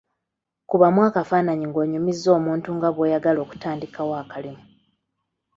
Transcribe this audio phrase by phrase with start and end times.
[0.69, 4.63] Kubamu akafaananyi ng’onyumiza omuntu nga bw’oyagala okutandikawo akalimu.